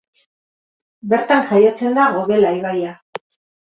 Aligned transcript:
Bertan 1.13 1.47
jaiotzen 1.53 1.97
da 2.03 2.11
Gobela 2.19 2.59
ibaia. 2.63 3.01